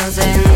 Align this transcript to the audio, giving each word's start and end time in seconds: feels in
feels 0.00 0.18
in 0.18 0.49